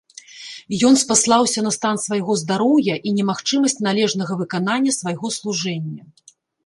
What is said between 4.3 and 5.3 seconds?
выканання свайго